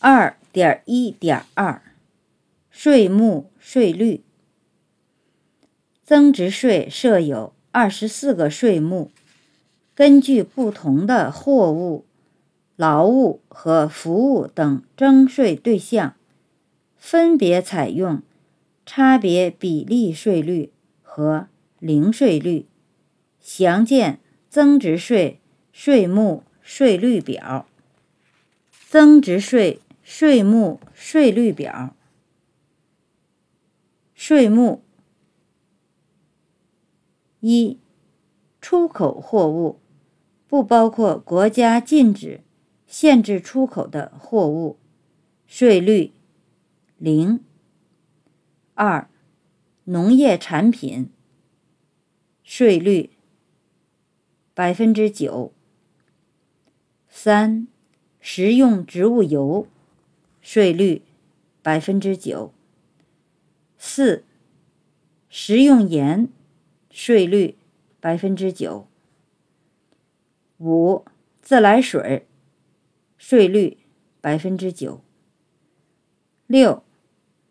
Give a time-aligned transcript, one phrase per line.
[0.00, 1.82] 二点一点二，
[2.70, 4.22] 税目税率。
[6.04, 9.10] 增值税设有二十四个税目，
[9.96, 12.06] 根据不同的货物、
[12.76, 16.14] 劳务和服务等征税对象，
[16.96, 18.22] 分别采用
[18.86, 20.72] 差别比例税率
[21.02, 21.48] 和
[21.80, 22.66] 零税率。
[23.40, 25.40] 详见增值税
[25.72, 27.66] 税目税率表。
[28.88, 29.80] 增值税。
[30.10, 31.94] 税目税率表。
[34.14, 34.82] 税目
[37.40, 37.78] 一，
[38.58, 39.78] 出口货物
[40.46, 42.40] 不包括国家禁止、
[42.86, 44.78] 限制出口的货物，
[45.46, 46.14] 税率
[46.96, 47.44] 零。
[48.72, 49.10] 二，
[49.84, 51.10] 农业产品，
[52.42, 53.10] 税率
[54.54, 55.52] 百分之九。
[57.10, 57.68] 三，
[58.18, 59.66] 食用植物油。
[60.40, 61.02] 税率
[61.62, 62.52] 百分之九。
[63.76, 64.24] 四、
[65.28, 66.28] 食用盐，
[66.90, 67.56] 税率
[68.00, 68.88] 百分之九。
[70.58, 71.04] 五、
[71.40, 72.26] 自来水，
[73.16, 73.78] 税率
[74.20, 75.02] 百分之九。
[76.46, 76.82] 六、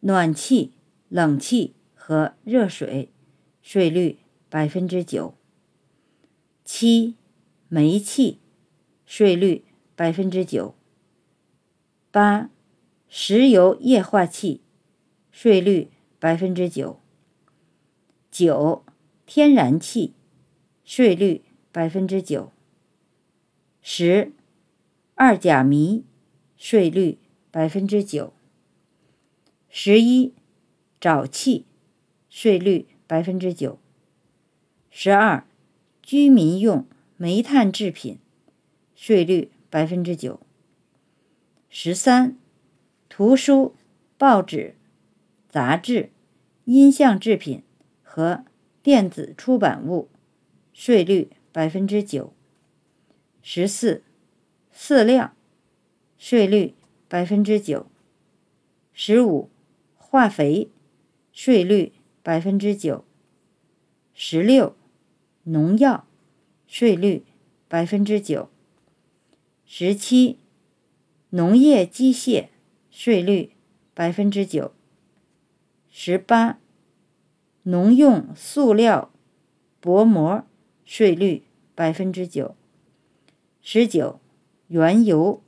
[0.00, 0.72] 暖气、
[1.08, 3.10] 冷气和热水，
[3.62, 5.34] 税率百分之九。
[6.64, 7.14] 七、
[7.68, 8.40] 煤气，
[9.04, 10.74] 税率百分之九。
[12.10, 12.50] 八。
[13.18, 14.60] 石油液化气，
[15.30, 17.00] 税率百分之九。
[18.30, 18.84] 九，
[19.24, 20.12] 天然气，
[20.84, 22.52] 税率百分之九。
[23.80, 24.32] 十，
[25.14, 26.02] 二甲醚，
[26.58, 27.18] 税率
[27.50, 28.34] 百分之九。
[29.70, 30.34] 十一，
[31.00, 31.64] 沼气，
[32.28, 33.78] 税率百分之九。
[34.90, 35.46] 十二，
[36.02, 38.18] 居民用煤炭制品，
[38.94, 40.38] 税率百分之九。
[41.70, 42.36] 十三。
[43.16, 43.74] 图书、
[44.18, 44.74] 报纸、
[45.48, 46.10] 杂志、
[46.66, 47.62] 音像制品
[48.02, 48.44] 和
[48.82, 50.10] 电子出版物，
[50.74, 52.34] 税率百分之九。
[53.40, 54.02] 十四，
[54.70, 55.32] 饲料，
[56.18, 56.74] 税率
[57.08, 57.86] 百分之九。
[58.92, 59.48] 十五，
[59.96, 60.68] 化肥，
[61.32, 63.02] 税率百分之九。
[64.12, 64.76] 十六，
[65.44, 66.06] 农药，
[66.66, 67.24] 税率
[67.66, 68.50] 百分之九。
[69.64, 70.38] 十七，
[71.30, 72.48] 农业机械。
[72.98, 73.50] 税率
[73.92, 74.72] 百分之九。
[75.90, 76.58] 十八，
[77.64, 79.12] 农用塑料
[79.80, 80.46] 薄膜，
[80.82, 81.42] 税率
[81.74, 82.56] 百分之九。
[83.60, 84.18] 十九，
[84.68, 85.42] 原油，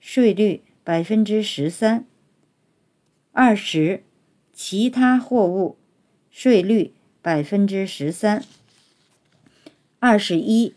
[0.00, 2.04] 税率百分之十三。
[3.30, 4.02] 二十，
[4.52, 5.78] 其他货物，
[6.28, 8.44] 税率百分之十三。
[10.00, 10.74] 二十一，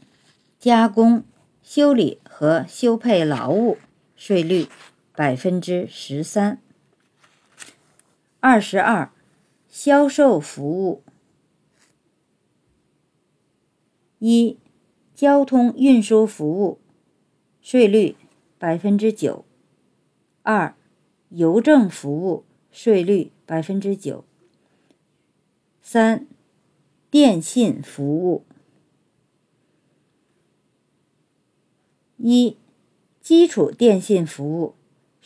[0.59, 1.23] 加工、
[1.63, 3.79] 修理和修配劳务，
[4.15, 4.67] 税率。
[5.15, 6.59] 百分之十三。
[8.39, 9.11] 二十二，
[9.69, 11.03] 销售服务。
[14.17, 14.57] 一，
[15.13, 16.79] 交通运输服务，
[17.61, 18.15] 税率
[18.57, 19.45] 百分之九。
[20.41, 20.75] 二，
[21.29, 24.25] 邮政服务，税率百分之九。
[25.81, 26.25] 三，
[27.11, 28.45] 电信服务。
[32.17, 32.57] 一，
[33.21, 34.73] 基础电信服务。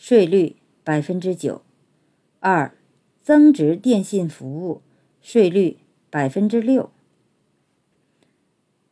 [0.00, 0.54] 税率
[0.84, 1.60] 百分之九，
[2.38, 2.72] 二，
[3.20, 4.80] 增值电信服务
[5.20, 5.78] 税率
[6.08, 6.92] 百分之六，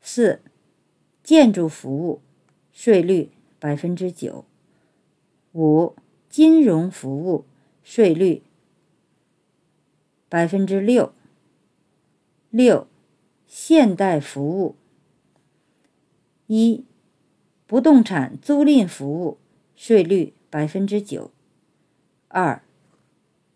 [0.01, 0.41] 四，
[1.23, 2.21] 建筑服务
[2.73, 3.31] 税率
[3.61, 4.45] 百分之九，
[5.53, 5.95] 五，
[6.29, 7.45] 金融服务
[7.85, 8.43] 税率
[10.29, 11.15] 百分之六，
[12.51, 12.89] 六，
[13.47, 14.75] 现代服务。
[16.49, 16.85] 一，
[17.69, 19.39] 不动产租赁服务
[19.77, 20.36] 税率。
[20.49, 21.31] 百分之九，
[22.29, 22.63] 二，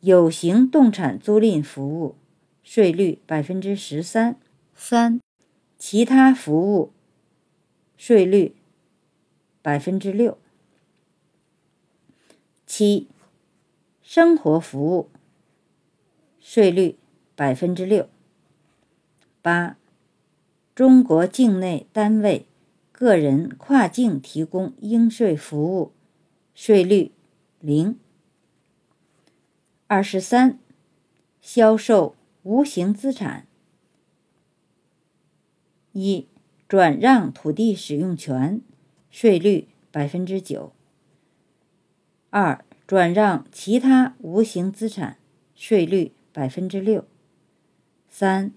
[0.00, 2.16] 有形动产租赁服务
[2.62, 4.36] 税率百分之十三，
[4.74, 5.20] 三，
[5.78, 6.92] 其他服务
[7.96, 8.54] 税率
[9.62, 10.36] 百分之六，
[12.66, 13.08] 七，
[14.02, 15.08] 生活服务
[16.40, 16.96] 税率
[17.34, 18.08] 百分之六，
[19.40, 19.76] 八，
[20.74, 22.46] 中国境内单位、
[22.90, 25.92] 个人跨境提供应税服务。
[26.54, 27.12] 税率
[27.60, 27.98] 零。
[29.86, 30.58] 二十三，
[31.40, 33.46] 销售无形资产：
[35.92, 36.28] 一、
[36.68, 38.60] 转让土地使用权，
[39.10, 40.72] 税率百分之九；
[42.30, 45.16] 二、转让其他无形资产，
[45.56, 47.02] 税率百分之六；
[48.08, 48.52] 三、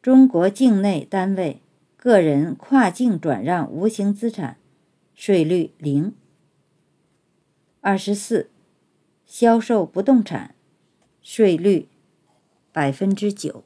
[0.00, 1.60] 中国境内单位、
[1.96, 4.58] 个人跨境转让无形资产，
[5.16, 6.14] 税率零。
[7.84, 8.48] 二十四，
[9.26, 10.54] 销售不动产，
[11.20, 11.88] 税率
[12.70, 13.64] 百分之九。